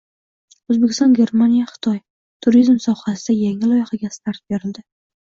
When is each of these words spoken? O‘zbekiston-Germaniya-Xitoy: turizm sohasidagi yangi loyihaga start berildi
O‘zbekiston-Germaniya-Xitoy: 0.73 2.01
turizm 2.49 2.83
sohasidagi 2.89 3.47
yangi 3.49 3.73
loyihaga 3.75 4.15
start 4.21 4.47
berildi 4.53 4.89